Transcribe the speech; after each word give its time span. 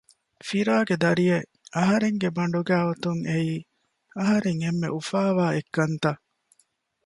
ފިރާގެ 0.47 0.95
ދަރިއެއް 1.03 1.47
އަހަރެންގެ 1.75 2.29
ބަނޑުގައި 2.35 2.85
އޮތުން 2.87 3.21
އެއީ 3.29 3.55
އަހަރެން 4.19 4.59
އެންމެ 4.63 4.87
އުފާވާ 4.95 5.45
އެއްކަންތައް 5.55 6.21